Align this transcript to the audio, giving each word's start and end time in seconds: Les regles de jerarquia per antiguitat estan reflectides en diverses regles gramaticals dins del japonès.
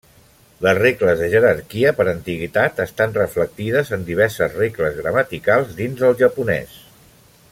Les 0.67 0.77
regles 0.77 1.19
de 1.19 1.27
jerarquia 1.33 1.91
per 1.99 2.07
antiguitat 2.13 2.81
estan 2.87 3.13
reflectides 3.19 3.93
en 3.99 4.07
diverses 4.09 4.59
regles 4.63 4.97
gramaticals 5.03 5.77
dins 5.83 6.03
del 6.05 6.19
japonès. 6.25 6.77